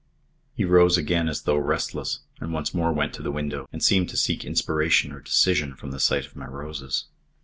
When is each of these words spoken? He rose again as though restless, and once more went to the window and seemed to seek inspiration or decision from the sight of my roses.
He 0.55 0.65
rose 0.65 0.97
again 0.97 1.29
as 1.29 1.43
though 1.43 1.57
restless, 1.57 2.21
and 2.39 2.51
once 2.51 2.73
more 2.73 2.91
went 2.91 3.13
to 3.13 3.21
the 3.21 3.29
window 3.31 3.69
and 3.71 3.83
seemed 3.83 4.09
to 4.09 4.17
seek 4.17 4.43
inspiration 4.43 5.11
or 5.11 5.19
decision 5.19 5.75
from 5.75 5.91
the 5.91 5.99
sight 5.99 6.25
of 6.25 6.35
my 6.35 6.47
roses. 6.47 7.05